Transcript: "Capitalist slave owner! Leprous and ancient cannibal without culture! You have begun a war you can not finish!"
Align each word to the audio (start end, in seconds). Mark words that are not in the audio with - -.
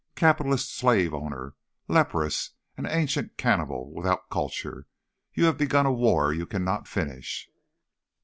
"Capitalist 0.15 0.75
slave 0.75 1.13
owner! 1.13 1.53
Leprous 1.87 2.55
and 2.75 2.87
ancient 2.87 3.37
cannibal 3.37 3.93
without 3.93 4.31
culture! 4.31 4.87
You 5.35 5.45
have 5.45 5.59
begun 5.59 5.85
a 5.85 5.93
war 5.93 6.33
you 6.33 6.47
can 6.47 6.63
not 6.63 6.87
finish!" 6.87 7.47